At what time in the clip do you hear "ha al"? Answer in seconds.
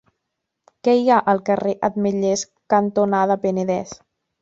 1.09-1.43